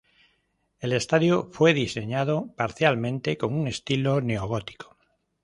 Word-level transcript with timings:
El 0.79 0.93
estadio 0.93 1.51
fue 1.51 1.75
diseñado 1.75 2.51
parcialmente 2.57 3.37
con 3.37 3.53
un 3.53 3.67
estilo 3.67 4.19
neogótico. 4.19 4.97